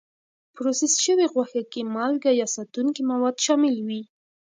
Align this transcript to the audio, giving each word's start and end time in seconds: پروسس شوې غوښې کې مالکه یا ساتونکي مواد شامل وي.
پروسس 0.53 0.93
شوې 1.05 1.25
غوښې 1.33 1.61
کې 1.71 1.81
مالکه 1.95 2.31
یا 2.39 2.47
ساتونکي 2.55 3.01
مواد 3.11 3.35
شامل 3.45 3.75
وي. 3.87 4.01